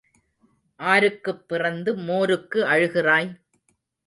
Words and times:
ஆருக்குப் 0.79 1.43
பிறந்து 1.47 1.95
மோருக்கு 1.95 2.63
அழுகிறாய்? 2.65 3.29